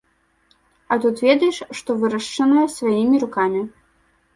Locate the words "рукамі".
3.27-3.61